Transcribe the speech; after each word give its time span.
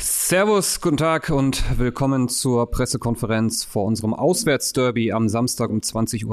Servus, 0.00 0.80
guten 0.80 0.96
Tag 0.96 1.28
und 1.28 1.76
willkommen 1.76 2.28
zur 2.28 2.70
Pressekonferenz 2.70 3.64
vor 3.64 3.84
unserem 3.84 4.14
Auswärtsderby 4.14 5.10
am 5.10 5.28
Samstag 5.28 5.70
um 5.70 5.80
20.30 5.80 6.24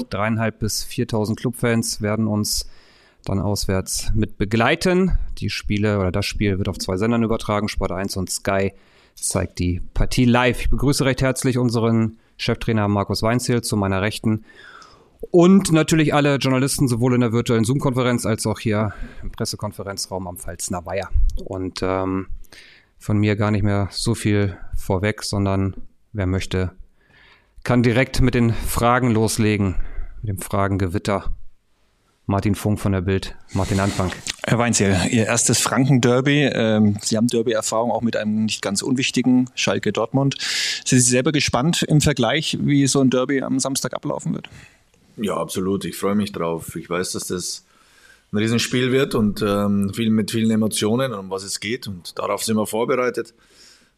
Uhr. 0.00 0.06
Dreieinhalb 0.08 0.60
bis 0.60 0.86
4.000 0.86 1.36
Clubfans 1.36 2.00
werden 2.00 2.26
uns 2.26 2.66
dann 3.26 3.38
auswärts 3.38 4.12
mit 4.14 4.38
begleiten. 4.38 5.18
Die 5.36 5.50
Spiele 5.50 5.98
oder 5.98 6.10
das 6.10 6.24
Spiel 6.24 6.56
wird 6.56 6.70
auf 6.70 6.78
zwei 6.78 6.96
Sendern 6.96 7.22
übertragen. 7.22 7.68
Sport 7.68 7.92
1 7.92 8.16
und 8.16 8.30
Sky 8.30 8.72
zeigt 9.14 9.58
die 9.58 9.82
Partie 9.92 10.24
live. 10.24 10.62
Ich 10.62 10.70
begrüße 10.70 11.04
recht 11.04 11.20
herzlich 11.20 11.58
unseren 11.58 12.16
Cheftrainer 12.38 12.88
Markus 12.88 13.22
Weinzel 13.22 13.60
zu 13.60 13.76
meiner 13.76 14.00
Rechten 14.00 14.46
und 15.30 15.72
natürlich 15.72 16.14
alle 16.14 16.36
Journalisten, 16.36 16.88
sowohl 16.88 17.14
in 17.14 17.20
der 17.20 17.32
virtuellen 17.32 17.64
Zoom-Konferenz 17.64 18.26
als 18.26 18.46
auch 18.46 18.58
hier 18.58 18.92
im 19.22 19.30
Pressekonferenzraum 19.30 20.26
am 20.26 20.36
Pfalzner 20.36 20.84
Weiher. 20.86 21.08
Und 21.44 21.80
ähm, 21.82 22.26
von 22.98 23.18
mir 23.18 23.36
gar 23.36 23.50
nicht 23.50 23.62
mehr 23.62 23.88
so 23.90 24.14
viel 24.14 24.56
vorweg, 24.76 25.22
sondern 25.22 25.74
wer 26.12 26.26
möchte, 26.26 26.72
kann 27.62 27.82
direkt 27.82 28.20
mit 28.20 28.34
den 28.34 28.52
Fragen 28.52 29.10
loslegen, 29.10 29.76
mit 30.22 30.28
dem 30.28 30.38
Fragengewitter. 30.38 31.34
Martin 32.26 32.54
Funk 32.54 32.80
von 32.80 32.92
der 32.92 33.02
Bild, 33.02 33.36
Martin 33.52 33.80
Anfang. 33.80 34.10
Herr 34.46 34.58
Weinzel, 34.58 34.96
Ihr 35.10 35.26
erstes 35.26 35.60
Franken-Derby. 35.60 36.44
Ähm, 36.54 36.96
Sie 37.02 37.18
haben 37.18 37.26
Derby-Erfahrung 37.26 37.90
auch 37.90 38.00
mit 38.00 38.16
einem 38.16 38.46
nicht 38.46 38.62
ganz 38.62 38.80
unwichtigen 38.80 39.50
Schalke 39.54 39.92
Dortmund. 39.92 40.36
Sind 40.86 41.00
Sie 41.00 41.10
selber 41.10 41.32
gespannt 41.32 41.82
im 41.82 42.00
Vergleich, 42.00 42.56
wie 42.62 42.86
so 42.86 43.02
ein 43.02 43.10
Derby 43.10 43.42
am 43.42 43.58
Samstag 43.60 43.92
ablaufen 43.92 44.32
wird? 44.32 44.48
Ja, 45.16 45.36
absolut. 45.36 45.84
Ich 45.84 45.96
freue 45.96 46.14
mich 46.14 46.32
drauf. 46.32 46.76
Ich 46.76 46.88
weiß, 46.90 47.12
dass 47.12 47.28
das 47.28 47.64
ein 48.32 48.38
Riesenspiel 48.38 48.90
wird 48.90 49.14
und 49.14 49.42
ähm, 49.42 49.92
viel, 49.94 50.10
mit 50.10 50.30
vielen 50.30 50.50
Emotionen, 50.50 51.12
um 51.12 51.30
was 51.30 51.44
es 51.44 51.60
geht. 51.60 51.86
Und 51.86 52.18
darauf 52.18 52.42
sind 52.42 52.56
wir 52.56 52.66
vorbereitet. 52.66 53.34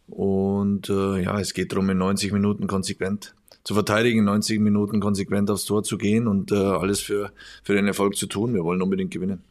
Und 0.09 0.88
äh, 0.91 1.23
ja, 1.23 1.41
es 1.41 1.55
geht 1.55 1.73
darum, 1.73 1.91
in 1.91 1.98
90 1.98 2.33
Minuten 2.33 2.66
konsequent 2.66 3.35
zu 3.65 3.74
verteidigen, 3.74 4.21
in 4.21 4.24
90 4.27 4.60
Minuten 4.60 5.01
konsequent 5.01 5.51
aufs 5.51 5.65
Tor 5.65 5.82
zu 5.82 5.99
gehen 5.99 6.29
und 6.29 6.52
äh, 6.52 6.55
alles 6.55 7.01
für, 7.01 7.33
für 7.65 7.74
den 7.74 7.88
Erfolg 7.88 8.16
zu 8.16 8.27
tun. 8.27 8.55
Wir 8.55 8.62
wollen 8.62 8.80
unbedingt 8.80 9.10
gewinnen. 9.10 9.43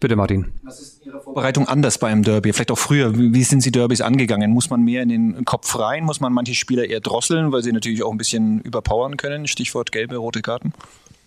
Bitte, 0.00 0.14
Martin. 0.16 0.52
Was 0.62 0.80
ist 0.80 0.97
Ihrer 1.08 1.20
Vorbereitung 1.20 1.66
anders 1.66 1.98
beim 1.98 2.22
Derby? 2.22 2.52
Vielleicht 2.52 2.70
auch 2.70 2.78
früher. 2.78 3.16
Wie 3.16 3.42
sind 3.42 3.62
Sie 3.62 3.70
Derbys 3.70 4.02
angegangen? 4.02 4.50
Muss 4.52 4.68
man 4.68 4.82
mehr 4.82 5.02
in 5.02 5.08
den 5.08 5.44
Kopf 5.44 5.78
rein? 5.78 6.04
Muss 6.04 6.20
man 6.20 6.32
manche 6.32 6.54
Spieler 6.54 6.84
eher 6.84 7.00
drosseln, 7.00 7.50
weil 7.50 7.62
sie 7.62 7.72
natürlich 7.72 8.02
auch 8.02 8.12
ein 8.12 8.18
bisschen 8.18 8.60
überpowern 8.60 9.16
können? 9.16 9.46
Stichwort 9.46 9.90
gelbe, 9.90 10.16
rote 10.16 10.42
Karten. 10.42 10.74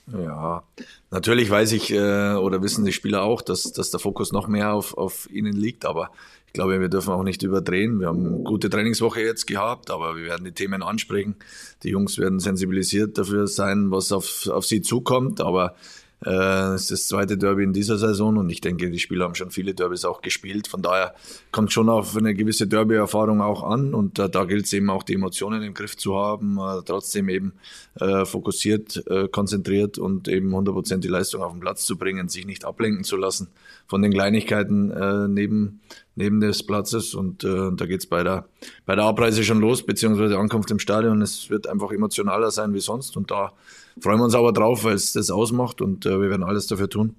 Ja, 0.07 0.63
natürlich 1.09 1.49
weiß 1.49 1.71
ich 1.71 1.91
äh, 1.91 2.33
oder 2.33 2.61
wissen 2.61 2.85
die 2.85 2.91
Spieler 2.91 3.23
auch, 3.23 3.41
dass, 3.41 3.71
dass 3.71 3.91
der 3.91 3.99
Fokus 3.99 4.31
noch 4.31 4.47
mehr 4.47 4.73
auf, 4.73 4.97
auf 4.97 5.29
ihnen 5.31 5.53
liegt, 5.53 5.85
aber 5.85 6.11
ich 6.47 6.53
glaube, 6.53 6.79
wir 6.81 6.89
dürfen 6.89 7.13
auch 7.13 7.23
nicht 7.23 7.43
überdrehen. 7.43 7.99
Wir 8.01 8.07
haben 8.07 8.25
eine 8.25 8.43
gute 8.43 8.69
Trainingswoche 8.69 9.21
jetzt 9.21 9.47
gehabt, 9.47 9.89
aber 9.89 10.17
wir 10.17 10.25
werden 10.25 10.43
die 10.43 10.51
Themen 10.51 10.83
ansprechen. 10.83 11.35
Die 11.83 11.89
Jungs 11.89 12.17
werden 12.17 12.39
sensibilisiert 12.39 13.17
dafür 13.17 13.47
sein, 13.47 13.89
was 13.89 14.11
auf, 14.11 14.47
auf 14.47 14.65
sie 14.65 14.81
zukommt, 14.81 15.39
aber 15.39 15.75
es 16.23 16.83
ist 16.83 16.91
das 16.91 17.07
zweite 17.07 17.35
Derby 17.35 17.63
in 17.63 17.73
dieser 17.73 17.97
Saison 17.97 18.37
und 18.37 18.49
ich 18.51 18.61
denke, 18.61 18.91
die 18.91 18.99
Spieler 18.99 19.25
haben 19.25 19.33
schon 19.33 19.49
viele 19.49 19.73
Derbys 19.73 20.05
auch 20.05 20.21
gespielt. 20.21 20.67
Von 20.67 20.83
daher 20.83 21.15
kommt 21.51 21.71
schon 21.71 21.89
auf 21.89 22.15
eine 22.15 22.35
gewisse 22.35 22.67
Derby-Erfahrung 22.67 23.41
auch 23.41 23.63
an 23.63 23.95
und 23.95 24.19
äh, 24.19 24.29
da 24.29 24.45
gilt 24.45 24.65
es 24.65 24.73
eben 24.73 24.89
auch, 24.91 25.01
die 25.01 25.15
Emotionen 25.15 25.63
im 25.63 25.73
Griff 25.73 25.97
zu 25.97 26.15
haben, 26.15 26.59
äh, 26.59 26.81
trotzdem 26.85 27.27
eben 27.27 27.53
äh, 27.99 28.25
fokussiert, 28.25 29.03
äh, 29.07 29.27
konzentriert 29.29 29.97
und 29.97 30.27
eben 30.27 30.53
100% 30.53 30.97
die 30.97 31.07
Leistung 31.07 31.41
auf 31.41 31.53
den 31.53 31.61
Platz 31.61 31.85
zu 31.85 31.97
bringen, 31.97 32.29
sich 32.29 32.45
nicht 32.45 32.65
ablenken 32.65 33.03
zu 33.03 33.17
lassen 33.17 33.47
von 33.87 34.01
den 34.01 34.13
Kleinigkeiten 34.13 34.91
äh, 34.91 35.27
neben, 35.27 35.81
neben 36.21 36.39
des 36.39 36.61
Platzes 36.63 37.15
und 37.15 37.43
äh, 37.43 37.71
da 37.75 37.85
geht's 37.87 38.05
bei 38.05 38.23
der, 38.23 38.45
bei 38.85 38.95
der 38.95 39.05
Abreise 39.05 39.43
schon 39.43 39.59
los, 39.59 39.83
beziehungsweise 39.83 40.37
Ankunft 40.37 40.69
im 40.69 40.77
Stadion. 40.77 41.21
Es 41.23 41.49
wird 41.49 41.65
einfach 41.65 41.91
emotionaler 41.91 42.51
sein 42.51 42.75
wie 42.75 42.79
sonst 42.79 43.17
und 43.17 43.31
da 43.31 43.53
freuen 43.99 44.19
wir 44.19 44.25
uns 44.25 44.35
aber 44.35 44.53
drauf, 44.53 44.83
weil 44.83 44.93
es 44.93 45.13
das 45.13 45.31
ausmacht 45.31 45.81
und 45.81 46.05
äh, 46.05 46.21
wir 46.21 46.29
werden 46.29 46.43
alles 46.43 46.67
dafür 46.67 46.89
tun, 46.89 47.15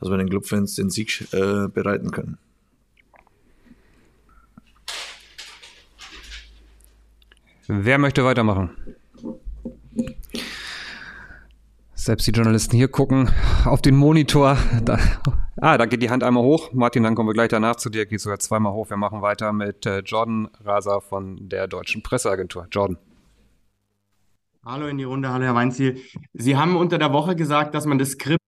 dass 0.00 0.08
wir 0.08 0.16
den 0.16 0.30
Clubfans 0.30 0.74
den 0.74 0.88
Sieg 0.88 1.28
äh, 1.32 1.68
bereiten 1.68 2.10
können. 2.10 2.38
Wer 7.68 7.98
möchte 7.98 8.24
weitermachen? 8.24 8.70
Selbst 12.06 12.24
die 12.28 12.30
Journalisten 12.30 12.76
hier 12.76 12.86
gucken 12.86 13.32
auf 13.64 13.82
den 13.82 13.96
Monitor. 13.96 14.56
Da, 14.84 14.96
ah, 15.56 15.76
da 15.76 15.86
geht 15.86 16.04
die 16.04 16.08
Hand 16.08 16.22
einmal 16.22 16.44
hoch. 16.44 16.72
Martin, 16.72 17.02
dann 17.02 17.16
kommen 17.16 17.28
wir 17.28 17.32
gleich 17.32 17.48
danach 17.48 17.74
zu 17.74 17.90
dir. 17.90 18.06
Geht 18.06 18.20
sogar 18.20 18.38
zweimal 18.38 18.72
hoch. 18.74 18.90
Wir 18.90 18.96
machen 18.96 19.22
weiter 19.22 19.52
mit 19.52 19.86
äh, 19.86 20.02
Jordan 20.02 20.48
Raser 20.60 21.00
von 21.00 21.48
der 21.48 21.66
Deutschen 21.66 22.04
Presseagentur. 22.04 22.68
Jordan. 22.70 22.96
Hallo 24.64 24.86
in 24.86 24.98
die 24.98 25.02
Runde, 25.02 25.32
hallo 25.32 25.46
Herr 25.46 25.56
Weinziel. 25.56 26.00
Sie 26.32 26.56
haben 26.56 26.76
unter 26.76 26.98
der 26.98 27.12
Woche 27.12 27.34
gesagt, 27.34 27.74
dass 27.74 27.86
man 27.86 27.98
das 27.98 28.10
Skript 28.10 28.38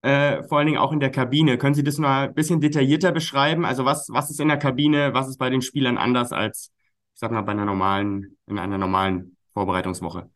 äh, 0.00 0.42
vor 0.44 0.56
allen 0.56 0.66
Dingen 0.68 0.78
auch 0.78 0.92
in 0.92 1.00
der 1.00 1.10
Kabine. 1.10 1.58
Können 1.58 1.74
Sie 1.74 1.84
das 1.84 1.98
mal 1.98 2.28
ein 2.28 2.34
bisschen 2.34 2.62
detaillierter 2.62 3.12
beschreiben? 3.12 3.66
Also 3.66 3.84
was, 3.84 4.08
was 4.10 4.30
ist 4.30 4.40
in 4.40 4.48
der 4.48 4.56
Kabine, 4.56 5.12
was 5.12 5.28
ist 5.28 5.36
bei 5.36 5.50
den 5.50 5.60
Spielern 5.60 5.98
anders 5.98 6.32
als, 6.32 6.72
ich 7.12 7.20
sag 7.20 7.32
mal, 7.32 7.42
bei 7.42 7.52
einer 7.52 7.66
normalen, 7.66 8.38
in 8.46 8.58
einer 8.58 8.78
normalen 8.78 9.36
Vorbereitungswoche? 9.52 10.30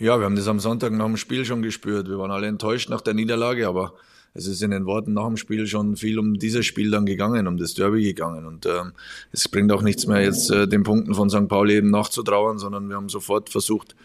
Ja, 0.00 0.16
wir 0.20 0.26
haben 0.26 0.36
das 0.36 0.46
am 0.46 0.60
Sonntag 0.60 0.92
nach 0.92 1.06
dem 1.06 1.16
Spiel 1.16 1.44
schon 1.44 1.60
gespürt. 1.60 2.08
Wir 2.08 2.18
waren 2.18 2.30
alle 2.30 2.46
enttäuscht 2.46 2.88
nach 2.88 3.00
der 3.00 3.14
Niederlage, 3.14 3.66
aber 3.66 3.94
es 4.32 4.46
ist 4.46 4.62
in 4.62 4.70
den 4.70 4.86
Worten 4.86 5.12
nach 5.12 5.26
dem 5.26 5.36
Spiel 5.36 5.66
schon 5.66 5.96
viel 5.96 6.20
um 6.20 6.38
dieses 6.38 6.64
Spiel 6.66 6.92
dann 6.92 7.04
gegangen, 7.04 7.48
um 7.48 7.56
das 7.56 7.74
Derby 7.74 8.04
gegangen. 8.04 8.46
Und 8.46 8.64
ähm, 8.66 8.92
es 9.32 9.48
bringt 9.48 9.72
auch 9.72 9.82
nichts 9.82 10.06
mehr, 10.06 10.22
jetzt 10.22 10.52
äh, 10.52 10.68
den 10.68 10.84
Punkten 10.84 11.14
von 11.14 11.30
St. 11.30 11.48
Pauli 11.48 11.74
eben 11.74 11.90
nachzutrauern, 11.90 12.58
sondern 12.58 12.88
wir 12.88 12.94
haben 12.94 13.08
sofort 13.08 13.50
versucht, 13.50 13.96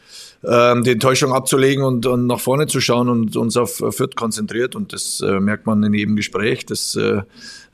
ähm, 0.44 0.84
die 0.84 0.90
Enttäuschung 0.90 1.32
abzulegen 1.32 1.84
und, 1.84 2.08
und 2.08 2.26
nach 2.26 2.40
vorne 2.40 2.66
zu 2.66 2.82
schauen 2.82 3.08
und 3.08 3.36
uns 3.36 3.56
auf 3.56 3.76
Fürth 3.76 4.16
konzentriert. 4.16 4.76
Und 4.76 4.94
das 4.94 5.22
äh, 5.22 5.40
merkt 5.40 5.68
man 5.68 5.84
in 5.84 5.94
jedem 5.94 6.16
Gespräch. 6.16 6.66
Das 6.66 6.96
äh, 6.96 7.22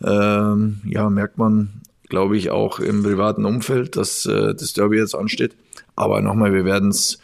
äh, 0.04 0.56
ja, 0.90 1.10
merkt 1.10 1.38
man, 1.38 1.70
glaube 2.10 2.36
ich, 2.36 2.50
auch 2.50 2.82
im 2.82 3.02
privaten 3.02 3.46
Umfeld, 3.46 3.96
dass 3.96 4.26
äh, 4.26 4.54
das 4.54 4.74
Derby 4.74 4.98
jetzt 4.98 5.16
ansteht. 5.16 5.56
Aber 5.96 6.20
nochmal, 6.20 6.54
wir 6.54 6.66
werden 6.66 6.90
es 6.90 7.20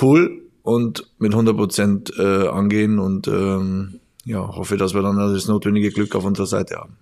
cool 0.00 0.42
und 0.62 1.06
mit 1.18 1.32
100 1.32 1.56
Prozent 1.56 2.12
äh, 2.18 2.48
angehen 2.48 2.98
und 2.98 3.28
ähm, 3.28 4.00
ja, 4.24 4.38
hoffe, 4.38 4.76
dass 4.76 4.94
wir 4.94 5.02
dann 5.02 5.16
das 5.16 5.46
notwendige 5.46 5.90
Glück 5.90 6.14
auf 6.14 6.24
unserer 6.24 6.46
Seite 6.46 6.76
haben. 6.76 6.96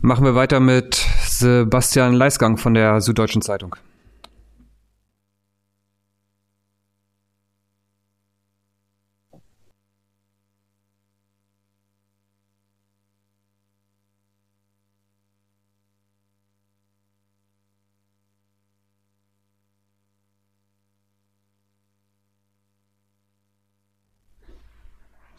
Machen 0.00 0.24
wir 0.24 0.34
weiter 0.34 0.60
mit 0.60 0.94
Sebastian 1.26 2.14
Leisgang 2.14 2.56
von 2.56 2.74
der 2.74 3.00
Süddeutschen 3.00 3.42
Zeitung. 3.42 3.76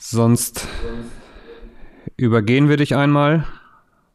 Sonst 0.08 0.68
übergehen 2.16 2.70
wir 2.70 2.78
dich 2.78 2.96
einmal. 2.96 3.48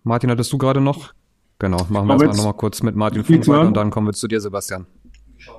Martin, 0.04 0.30
hattest 0.30 0.52
du 0.52 0.56
gerade 0.56 0.80
noch? 0.80 1.12
Genau, 1.58 1.78
machen 1.88 2.06
wir 2.06 2.12
erstmal 2.12 2.36
nochmal 2.36 2.54
kurz 2.54 2.80
mit 2.84 2.94
Martin 2.94 3.24
Funk 3.24 3.48
weiter 3.48 3.66
und 3.66 3.76
dann 3.76 3.90
kommen 3.90 4.06
wir 4.06 4.12
zu 4.12 4.28
dir, 4.28 4.40
Sebastian. 4.40 4.86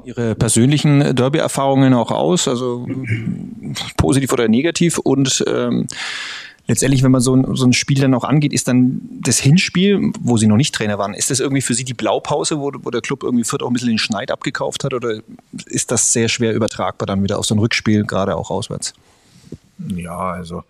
Ihre 0.06 0.36
persönlichen 0.36 1.16
Derby-Erfahrungen 1.16 1.94
auch 1.94 2.12
aus, 2.12 2.48
also 2.48 2.88
positiv 3.98 4.32
oder 4.32 4.48
negativ 4.48 5.00
und 5.00 5.44
ähm, 5.48 5.88
letztendlich, 6.66 7.04
wenn 7.04 7.12
man 7.12 7.20
so 7.20 7.36
ein, 7.36 7.54
so 7.58 7.66
ein 7.66 7.74
Spiel 7.74 8.00
dann 8.00 8.14
auch 8.14 8.24
angeht, 8.24 8.54
ist 8.54 8.70
dann 8.70 9.02
das 9.22 9.38
Hinspiel, 9.38 10.14
wo 10.22 10.38
Sie 10.38 10.48
noch 10.48 10.56
nicht 10.56 10.74
Trainer 10.74 10.98
waren, 10.98 11.14
ist 11.14 11.30
das 11.30 11.42
irgendwie 11.42 11.62
für 11.62 11.74
Sie 11.74 11.84
die 11.84 11.94
Blaupause, 11.94 12.58
wo, 12.58 12.72
wo 12.84 12.90
der 12.90 13.02
Club 13.02 13.24
irgendwie 13.24 13.44
Fürth 13.44 13.64
auch 13.64 13.68
ein 13.68 13.74
bisschen 13.74 13.90
den 13.90 13.98
Schneid 13.98 14.32
abgekauft 14.32 14.86
hat 14.86 14.94
oder 14.94 15.20
ist 15.66 15.92
das 15.92 16.14
sehr 16.14 16.30
schwer 16.30 16.54
übertragbar 16.54 17.06
dann 17.06 17.22
wieder 17.22 17.38
auf 17.38 17.46
so 17.46 17.54
ein 17.54 17.60
Rückspiel, 17.60 18.06
gerade 18.06 18.38
auch 18.38 18.50
auswärts? 18.50 18.94
Ja, 19.90 20.18
also 20.18 20.64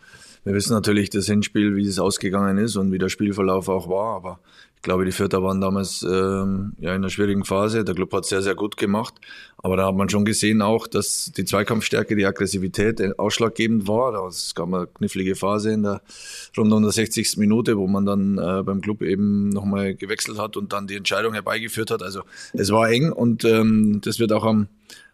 wir 0.44 0.54
wissen 0.54 0.74
natürlich 0.74 1.10
das 1.10 1.28
Hinspiel, 1.28 1.76
wie 1.76 1.86
es 1.86 2.00
ausgegangen 2.00 2.58
ist 2.58 2.76
und 2.76 2.92
wie 2.92 2.98
der 2.98 3.10
Spielverlauf 3.10 3.70
auch 3.70 3.88
war, 3.90 4.16
aber 4.16 4.40
ich 4.82 4.84
glaube, 4.84 5.06
die 5.06 5.12
Vierter 5.12 5.44
waren 5.44 5.62
damals 5.62 6.02
ähm, 6.02 6.74
ja 6.80 6.90
in 6.90 6.96
einer 6.96 7.12
schwierigen 7.12 7.46
Phase. 7.46 7.84
Der 7.84 7.94
Club 7.94 8.12
hat 8.14 8.26
sehr, 8.26 8.42
sehr 8.42 8.56
gut 8.56 8.78
gemacht, 8.78 9.14
aber 9.60 9.78
da 9.78 9.86
hat 9.86 9.94
man 9.94 10.10
schon 10.10 10.26
gesehen 10.26 10.64
auch, 10.64 10.88
dass 10.88 11.32
die 11.38 11.46
Zweikampfstärke, 11.46 12.16
die 12.16 12.26
Aggressivität 12.26 13.20
ausschlaggebend 13.20 13.88
war. 13.88 14.28
Es 14.28 14.56
gab 14.56 14.74
eine 14.74 14.88
knifflige 14.88 15.36
Phase 15.36 15.74
in 15.74 15.84
der 15.84 16.02
rund 16.58 16.74
um 16.74 16.82
der 16.82 16.92
60. 16.92 17.38
Minute, 17.38 17.78
wo 17.78 17.86
man 17.86 18.08
dann 18.08 18.40
äh, 18.40 18.64
beim 18.64 18.82
Club 18.82 19.04
eben 19.04 19.50
nochmal 19.50 19.94
gewechselt 19.94 20.40
hat 20.40 20.58
und 20.58 20.74
dann 20.74 20.88
die 20.88 20.96
Entscheidung 20.96 21.34
herbeigeführt 21.34 21.92
hat. 21.92 22.02
Also 22.02 22.24
es 22.54 22.72
war 22.72 22.90
eng 22.90 23.12
und 23.12 23.46
ähm, 23.46 24.02
das 24.04 24.18
wird 24.18 24.32
auch 24.32 24.46
am 24.46 24.68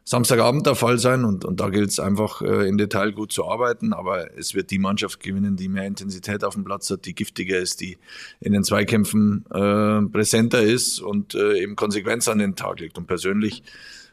Samstagabend 0.10 0.66
der 0.66 0.76
Fall 0.76 1.00
sein 1.00 1.26
und, 1.26 1.44
und 1.44 1.60
da 1.60 1.68
gilt 1.68 1.90
es 1.90 2.00
einfach 2.00 2.42
äh, 2.42 2.66
im 2.70 2.78
Detail 2.78 3.12
gut 3.12 3.34
zu 3.34 3.46
arbeiten, 3.46 3.92
aber 3.92 4.38
es 4.38 4.56
wird 4.56 4.72
die 4.72 4.80
Mannschaft 4.80 5.20
gewinnen, 5.20 5.58
die 5.58 5.68
mehr 5.68 5.86
Intensität 5.86 6.46
auf 6.46 6.54
dem 6.54 6.64
Platz 6.64 6.90
hat, 6.90 7.06
die 7.06 7.14
giftiger 7.14 7.60
ist, 7.60 7.82
die 7.82 7.98
in 8.40 8.54
den 8.54 8.64
Zweikämpfen 8.64 9.44
äh, 9.54 10.10
präsenter 10.10 10.64
ist 10.64 11.02
und 11.02 11.36
äh, 11.36 11.62
eben 11.62 11.76
Konsequenz 11.76 12.30
an 12.30 12.40
den 12.40 12.56
Tag 12.56 12.80
legt. 12.80 12.98
Und 12.98 13.08
persönlich, 13.08 13.64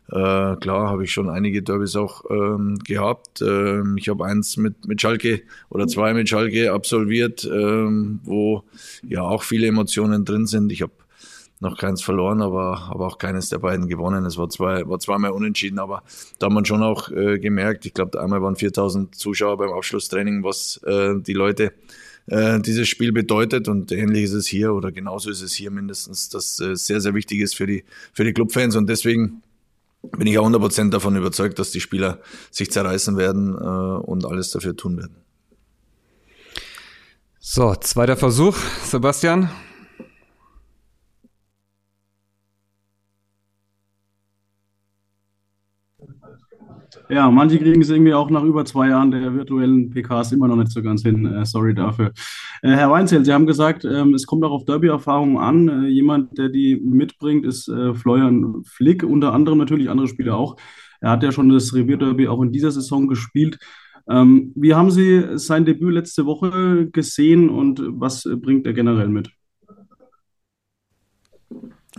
äh, 0.08 0.56
klar, 0.56 0.88
habe 0.90 1.04
ich 1.04 1.12
schon 1.12 1.30
einige 1.30 1.62
Derbys 1.62 1.94
auch 1.94 2.24
ähm, 2.28 2.76
gehabt. 2.84 3.40
Ähm, 3.40 3.96
ich 3.96 4.08
habe 4.08 4.24
eins 4.24 4.56
mit, 4.56 4.88
mit 4.88 5.00
Schalke 5.00 5.42
oder 5.70 5.86
zwei 5.86 6.12
mit 6.12 6.28
Schalke 6.28 6.72
absolviert, 6.72 7.44
ähm, 7.44 8.18
wo 8.24 8.64
ja 9.08 9.22
auch 9.22 9.44
viele 9.44 9.68
Emotionen 9.68 10.24
drin 10.24 10.46
sind. 10.46 10.72
Ich 10.72 10.82
habe 10.82 10.90
noch 11.64 11.76
keins 11.76 12.02
verloren, 12.02 12.40
aber, 12.40 12.88
aber 12.90 13.06
auch 13.06 13.18
keines 13.18 13.48
der 13.48 13.58
beiden 13.58 13.88
gewonnen. 13.88 14.24
Es 14.24 14.38
war, 14.38 14.48
zwei, 14.48 14.88
war 14.88 15.00
zweimal 15.00 15.32
unentschieden, 15.32 15.80
aber 15.80 16.04
da 16.38 16.46
hat 16.46 16.52
man 16.52 16.64
schon 16.64 16.82
auch 16.82 17.10
äh, 17.10 17.38
gemerkt, 17.40 17.86
ich 17.86 17.94
glaube, 17.94 18.20
einmal 18.20 18.40
waren 18.42 18.54
4000 18.54 19.14
Zuschauer 19.14 19.56
beim 19.56 19.72
Abschlusstraining, 19.72 20.44
was 20.44 20.80
äh, 20.84 21.14
die 21.20 21.32
Leute 21.32 21.72
äh, 22.26 22.60
dieses 22.60 22.88
Spiel 22.88 23.12
bedeutet 23.12 23.68
und 23.68 23.90
ähnlich 23.92 24.24
ist 24.24 24.32
es 24.32 24.46
hier 24.46 24.72
oder 24.72 24.92
genauso 24.92 25.30
ist 25.30 25.42
es 25.42 25.52
hier 25.52 25.70
mindestens, 25.70 26.28
dass 26.28 26.60
äh, 26.60 26.76
sehr, 26.76 27.00
sehr 27.00 27.14
wichtig 27.14 27.40
ist 27.40 27.56
für 27.56 27.66
die, 27.66 27.84
für 28.12 28.24
die 28.24 28.32
Clubfans 28.32 28.76
und 28.76 28.88
deswegen 28.88 29.42
bin 30.12 30.26
ich 30.26 30.38
auch 30.38 30.46
100% 30.46 30.90
davon 30.90 31.16
überzeugt, 31.16 31.58
dass 31.58 31.70
die 31.70 31.80
Spieler 31.80 32.20
sich 32.50 32.70
zerreißen 32.70 33.16
werden 33.16 33.54
äh, 33.54 33.58
und 33.58 34.24
alles 34.26 34.50
dafür 34.50 34.76
tun 34.76 34.96
werden. 34.98 35.16
So, 37.40 37.74
zweiter 37.74 38.16
Versuch, 38.16 38.56
Sebastian. 38.84 39.50
Ja, 47.14 47.30
manche 47.30 47.60
kriegen 47.60 47.80
es 47.80 47.90
irgendwie 47.90 48.12
auch 48.12 48.28
nach 48.28 48.42
über 48.42 48.64
zwei 48.64 48.88
Jahren 48.88 49.12
der 49.12 49.32
virtuellen 49.32 49.88
PKs 49.88 50.32
immer 50.32 50.48
noch 50.48 50.56
nicht 50.56 50.72
so 50.72 50.82
ganz 50.82 51.02
hin. 51.02 51.24
Äh, 51.26 51.46
sorry 51.46 51.72
dafür. 51.72 52.10
Äh, 52.60 52.70
Herr 52.70 52.90
Weinzell, 52.90 53.24
Sie 53.24 53.32
haben 53.32 53.46
gesagt, 53.46 53.84
ähm, 53.84 54.14
es 54.14 54.26
kommt 54.26 54.42
auch 54.44 54.50
auf 54.50 54.64
Derby-Erfahrungen 54.64 55.38
an. 55.38 55.68
Äh, 55.68 55.88
jemand, 55.90 56.36
der 56.36 56.48
die 56.48 56.74
mitbringt, 56.74 57.46
ist 57.46 57.68
äh, 57.68 57.94
Florian 57.94 58.64
Flick, 58.64 59.04
unter 59.04 59.32
anderem 59.32 59.58
natürlich 59.58 59.90
andere 59.90 60.08
Spieler 60.08 60.36
auch. 60.36 60.56
Er 61.00 61.10
hat 61.10 61.22
ja 61.22 61.30
schon 61.30 61.50
das 61.50 61.72
Revier-Derby 61.72 62.26
auch 62.26 62.42
in 62.42 62.50
dieser 62.50 62.72
Saison 62.72 63.06
gespielt. 63.06 63.60
Ähm, 64.08 64.50
wie 64.56 64.74
haben 64.74 64.90
Sie 64.90 65.38
sein 65.38 65.64
Debüt 65.64 65.94
letzte 65.94 66.26
Woche 66.26 66.88
gesehen 66.90 67.48
und 67.48 67.80
was 67.86 68.28
bringt 68.42 68.66
er 68.66 68.72
generell 68.72 69.08
mit? 69.08 69.30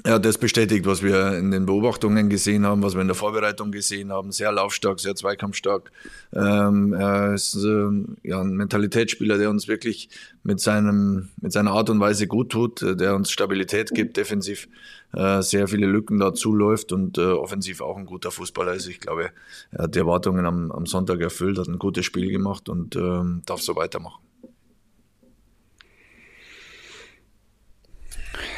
Ja, 0.06 0.20
das 0.20 0.38
bestätigt, 0.38 0.86
was 0.86 1.02
wir 1.02 1.36
in 1.36 1.50
den 1.50 1.66
Beobachtungen 1.66 2.30
gesehen 2.30 2.64
haben, 2.64 2.84
was 2.84 2.94
wir 2.94 3.02
in 3.02 3.08
der 3.08 3.16
Vorbereitung 3.16 3.72
gesehen 3.72 4.12
haben. 4.12 4.32
Sehr 4.32 4.52
laufstark, 4.52 5.00
sehr 5.00 5.16
zweikampfstark. 5.16 5.92
Ähm, 6.32 6.94
er 6.94 7.34
ist 7.34 7.56
äh, 7.56 7.90
ja, 8.22 8.40
ein 8.40 8.56
Mentalitätsspieler, 8.56 9.40
der 9.40 9.50
uns 9.50 9.68
wirklich 9.68 10.10
mit, 10.44 10.60
seinem, 10.60 11.30
mit 11.42 11.54
seiner 11.54 11.72
Art 11.72 11.90
und 11.90 12.00
Weise 12.00 12.28
gut 12.28 12.52
tut, 12.52 12.82
der 12.84 13.16
uns 13.16 13.32
Stabilität 13.32 13.96
gibt, 13.96 14.18
defensiv 14.18 14.68
äh, 15.14 15.42
sehr 15.42 15.68
viele 15.68 15.88
Lücken 15.88 16.20
dazu 16.20 16.54
läuft 16.54 16.92
und 16.92 17.18
äh, 17.18 17.24
offensiv 17.24 17.82
auch 17.82 17.98
ein 17.98 18.06
guter 18.06 18.30
Fußballer 18.30 18.76
ist. 18.76 18.88
Ich 18.88 19.00
glaube, 19.00 19.32
er 19.72 19.86
hat 19.86 19.96
die 19.96 20.00
Erwartungen 20.00 20.46
am, 20.46 20.72
am 20.72 20.86
Sonntag 20.86 21.20
erfüllt, 21.22 21.58
hat 21.58 21.68
ein 21.68 21.80
gutes 21.80 22.06
Spiel 22.06 22.30
gemacht 22.30 22.70
und 22.70 22.96
ähm, 22.96 23.42
darf 23.48 23.62
so 23.62 23.76
weitermachen. 23.76 24.22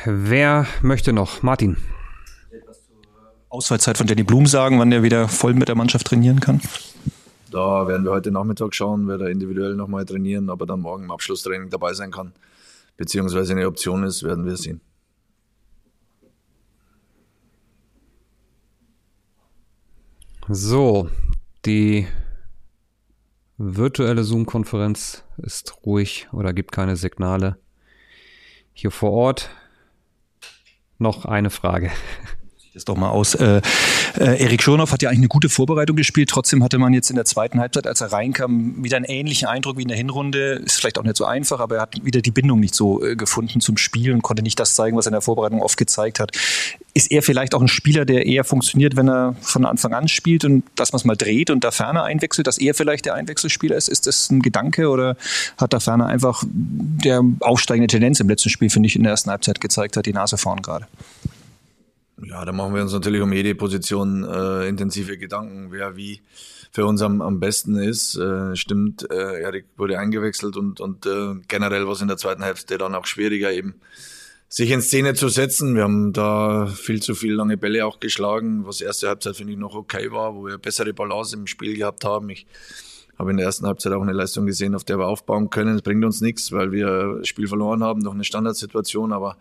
Wer 0.09 0.67
möchte 0.81 1.11
noch? 1.11 1.43
Martin. 1.43 1.75
Ausfallzeit 3.49 3.97
von 3.97 4.07
Danny 4.07 4.23
Blum 4.23 4.45
sagen, 4.45 4.79
wann 4.79 4.89
der 4.89 5.03
wieder 5.03 5.27
voll 5.27 5.53
mit 5.53 5.67
der 5.67 5.75
Mannschaft 5.75 6.07
trainieren 6.07 6.39
kann? 6.39 6.61
Da 7.51 7.89
werden 7.89 8.05
wir 8.05 8.11
heute 8.11 8.31
Nachmittag 8.31 8.73
schauen, 8.73 9.09
wer 9.09 9.17
da 9.17 9.27
individuell 9.27 9.75
nochmal 9.75 10.05
trainieren, 10.05 10.49
aber 10.49 10.65
dann 10.65 10.79
morgen 10.79 11.03
im 11.03 11.11
Abschlusstraining 11.11 11.69
dabei 11.69 11.93
sein 11.93 12.11
kann, 12.11 12.31
beziehungsweise 12.95 13.51
eine 13.51 13.67
Option 13.67 14.05
ist, 14.05 14.23
werden 14.23 14.45
wir 14.45 14.55
sehen. 14.55 14.79
So, 20.47 21.09
die 21.65 22.07
virtuelle 23.57 24.23
Zoom-Konferenz 24.23 25.25
ist 25.35 25.85
ruhig 25.85 26.29
oder 26.31 26.53
gibt 26.53 26.71
keine 26.71 26.95
Signale. 26.95 27.57
Hier 28.71 28.91
vor 28.91 29.11
Ort 29.11 29.49
noch 30.99 31.25
eine 31.25 31.49
Frage. 31.49 31.91
Das 32.77 32.85
doch 32.85 32.95
mal 32.95 33.09
aus. 33.09 33.33
Äh, 33.33 33.59
äh, 34.19 34.43
Erik 34.43 34.61
Schurnow 34.61 34.91
hat 34.91 35.01
ja 35.01 35.09
eigentlich 35.09 35.21
eine 35.21 35.27
gute 35.29 35.49
Vorbereitung 35.49 35.95
gespielt. 35.95 36.29
Trotzdem 36.29 36.63
hatte 36.63 36.77
man 36.77 36.93
jetzt 36.93 37.09
in 37.09 37.15
der 37.15 37.25
zweiten 37.25 37.59
Halbzeit, 37.59 37.87
als 37.87 38.01
er 38.01 38.11
reinkam, 38.11 38.83
wieder 38.83 38.97
einen 38.97 39.05
ähnlichen 39.05 39.47
Eindruck 39.47 39.77
wie 39.77 39.81
in 39.81 39.87
der 39.87 39.97
Hinrunde. 39.97 40.61
Ist 40.63 40.79
vielleicht 40.79 40.99
auch 40.99 41.03
nicht 41.03 41.17
so 41.17 41.25
einfach, 41.25 41.59
aber 41.59 41.77
er 41.77 41.81
hat 41.81 42.05
wieder 42.05 42.21
die 42.21 42.29
Bindung 42.29 42.59
nicht 42.59 42.75
so 42.75 43.03
äh, 43.03 43.15
gefunden 43.15 43.61
zum 43.61 43.77
Spiel 43.77 44.13
und 44.13 44.21
konnte 44.21 44.43
nicht 44.43 44.59
das 44.59 44.75
zeigen, 44.75 44.95
was 44.95 45.07
er 45.07 45.09
in 45.09 45.13
der 45.13 45.21
Vorbereitung 45.21 45.63
oft 45.63 45.75
gezeigt 45.75 46.19
hat. 46.19 46.37
Ist 46.97 47.11
er 47.11 47.21
vielleicht 47.21 47.53
auch 47.53 47.61
ein 47.61 47.67
Spieler, 47.67 48.05
der 48.05 48.25
eher 48.25 48.43
funktioniert, 48.43 48.95
wenn 48.95 49.07
er 49.07 49.35
von 49.41 49.65
Anfang 49.67 49.93
an 49.93 50.07
spielt 50.07 50.43
und 50.45 50.63
dass 50.73 50.93
man 50.93 50.97
es 50.97 51.05
mal 51.05 51.15
dreht 51.15 51.51
und 51.51 51.63
da 51.63 51.69
Ferner 51.69 52.01
einwechselt, 52.01 52.47
dass 52.47 52.57
er 52.57 52.73
vielleicht 52.73 53.05
der 53.05 53.13
Einwechselspieler 53.13 53.75
ist? 53.75 53.87
Ist 53.87 54.07
das 54.07 54.31
ein 54.31 54.41
Gedanke 54.41 54.89
oder 54.89 55.15
hat 55.59 55.73
da 55.73 55.79
Ferner 55.79 56.07
einfach 56.07 56.43
der 56.47 57.21
aufsteigende 57.41 57.85
Tendenz 57.85 58.19
im 58.19 58.27
letzten 58.27 58.49
Spiel, 58.49 58.71
finde 58.71 58.87
ich, 58.87 58.95
in 58.95 59.03
der 59.03 59.11
ersten 59.11 59.29
Halbzeit 59.29 59.61
gezeigt 59.61 59.95
hat, 59.95 60.07
die 60.07 60.13
Nase 60.13 60.39
vorn 60.39 60.63
gerade? 60.63 60.87
Ja, 62.23 62.43
da 62.43 62.51
machen 62.51 62.73
wir 62.73 62.81
uns 62.81 62.93
natürlich 62.93 63.21
um 63.21 63.31
jede 63.31 63.53
Position 63.53 64.23
äh, 64.23 64.67
intensive 64.67 65.19
Gedanken, 65.19 65.67
wer 65.69 65.97
wie 65.97 66.21
für 66.71 66.87
uns 66.87 67.03
am, 67.03 67.21
am 67.21 67.39
besten 67.39 67.75
ist. 67.75 68.17
Äh, 68.17 68.55
stimmt, 68.55 69.07
äh, 69.11 69.43
Erik 69.43 69.65
wurde 69.77 69.99
eingewechselt 69.99 70.57
und, 70.57 70.79
und 70.79 71.05
äh, 71.05 71.35
generell 71.47 71.85
war 71.85 71.93
es 71.93 72.01
in 72.01 72.07
der 72.07 72.17
zweiten 72.17 72.41
Hälfte 72.41 72.79
dann 72.79 72.95
auch 72.95 73.05
schwieriger, 73.05 73.51
eben 73.51 73.75
sich 74.49 74.71
in 74.71 74.81
Szene 74.81 75.13
zu 75.13 75.29
setzen. 75.29 75.75
Wir 75.75 75.83
haben 75.83 76.13
da 76.13 76.67
viel 76.67 77.01
zu 77.01 77.15
viel 77.15 77.33
lange 77.33 77.57
Bälle 77.57 77.85
auch 77.85 77.99
geschlagen, 77.99 78.65
was 78.65 78.81
erste 78.81 79.07
Halbzeit 79.09 79.35
finde 79.35 79.53
ich 79.53 79.59
noch 79.59 79.75
okay 79.75 80.11
war, 80.11 80.35
wo 80.35 80.45
wir 80.45 80.57
bessere 80.57 80.93
Balance 80.93 81.35
im 81.35 81.47
Spiel 81.47 81.75
gehabt 81.75 82.05
haben. 82.05 82.29
Ich 82.29 82.47
habe 83.17 83.31
in 83.31 83.37
der 83.37 83.45
ersten 83.45 83.65
Halbzeit 83.65 83.93
auch 83.93 84.01
eine 84.01 84.13
Leistung 84.13 84.45
gesehen, 84.45 84.75
auf 84.75 84.83
der 84.83 84.99
wir 84.99 85.07
aufbauen 85.07 85.49
können. 85.49 85.75
Es 85.75 85.81
bringt 85.81 86.05
uns 86.05 86.21
nichts, 86.21 86.51
weil 86.51 86.71
wir 86.71 87.17
das 87.19 87.27
Spiel 87.27 87.47
verloren 87.47 87.83
haben, 87.83 88.01
noch 88.01 88.13
eine 88.13 88.23
Standardsituation, 88.23 89.11
aber 89.11 89.37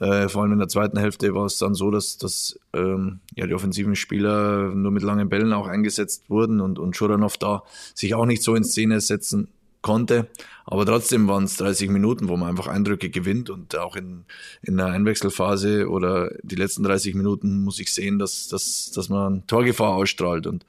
äh, 0.00 0.28
vor 0.28 0.42
allem 0.42 0.52
in 0.52 0.58
der 0.58 0.68
zweiten 0.68 0.98
Hälfte 0.98 1.34
war 1.34 1.46
es 1.46 1.58
dann 1.58 1.74
so, 1.74 1.90
dass, 1.90 2.18
dass 2.18 2.58
ähm, 2.74 3.20
ja, 3.34 3.46
die 3.46 3.54
offensiven 3.54 3.96
Spieler 3.96 4.74
nur 4.74 4.90
mit 4.90 5.02
langen 5.02 5.28
Bällen 5.28 5.52
auch 5.52 5.68
eingesetzt 5.68 6.28
wurden 6.28 6.60
und, 6.60 6.78
und 6.78 6.96
Schuranov 6.96 7.38
da 7.38 7.62
sich 7.94 8.14
auch 8.14 8.26
nicht 8.26 8.42
so 8.42 8.54
in 8.54 8.64
Szene 8.64 9.00
setzen 9.00 9.48
konnte. 9.84 10.28
Aber 10.64 10.86
trotzdem 10.86 11.28
waren 11.28 11.44
es 11.44 11.58
30 11.58 11.90
Minuten, 11.90 12.28
wo 12.28 12.38
man 12.38 12.48
einfach 12.48 12.68
Eindrücke 12.68 13.10
gewinnt 13.10 13.50
und 13.50 13.76
auch 13.76 13.96
in, 13.96 14.24
in 14.62 14.78
der 14.78 14.86
Einwechselphase 14.86 15.90
oder 15.90 16.30
die 16.42 16.54
letzten 16.56 16.82
30 16.82 17.14
Minuten 17.14 17.62
muss 17.62 17.78
ich 17.78 17.92
sehen, 17.92 18.18
dass, 18.18 18.48
dass, 18.48 18.90
dass 18.92 19.10
man 19.10 19.46
Torgefahr 19.46 19.92
ausstrahlt 19.92 20.46
und 20.46 20.64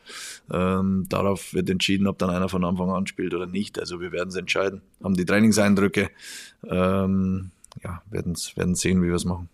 ähm, 0.52 1.06
darauf 1.08 1.54
wird 1.54 1.70
entschieden, 1.70 2.08
ob 2.08 2.20
dann 2.20 2.30
einer 2.30 2.50
von 2.50 2.66
Anfang 2.66 2.92
an 2.92 3.08
spielt 3.08 3.34
oder 3.34 3.48
nicht. 3.48 3.80
Also 3.80 4.02
wir 4.02 4.12
werden 4.12 4.30
es 4.30 4.36
entscheiden, 4.36 4.82
haben 5.02 5.16
die 5.16 5.26
Trainingseindrücke. 5.26 6.10
Ähm, 6.68 7.52
ja, 7.82 8.02
werden 8.10 8.76
sehen, 8.76 9.02
wie 9.02 9.08
wir 9.08 9.16
es 9.16 9.26
machen. 9.26 9.50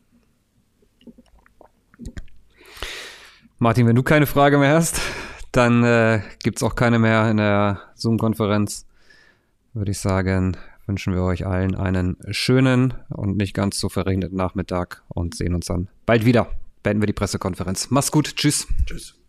Martin, 3.59 3.86
wenn 3.86 3.95
du 3.95 4.01
keine 4.01 4.25
Frage 4.25 4.57
mehr 4.57 4.74
hast, 4.74 5.00
dann 5.51 5.83
äh, 5.83 6.21
gibt 6.41 6.63
auch 6.63 6.74
keine 6.74 6.97
mehr 6.97 7.29
in 7.29 7.38
der 7.38 7.81
Zoom-Konferenz. 7.93 8.88
Würde 9.73 9.91
ich 9.91 9.99
sagen, 9.99 10.57
wünschen 10.85 11.13
wir 11.13 11.23
euch 11.23 11.45
allen 11.45 11.75
einen 11.75 12.17
schönen 12.31 12.93
und 13.09 13.37
nicht 13.37 13.53
ganz 13.53 13.79
so 13.79 13.87
verregneten 13.87 14.37
Nachmittag 14.37 15.03
und 15.07 15.35
sehen 15.35 15.55
uns 15.55 15.67
dann 15.67 15.89
bald 16.05 16.25
wieder. 16.25 16.51
Beenden 16.83 17.01
wir 17.01 17.07
die 17.07 17.13
Pressekonferenz. 17.13 17.89
Mach's 17.89 18.11
gut. 18.11 18.35
Tschüss. 18.35 18.67
Tschüss. 18.85 19.20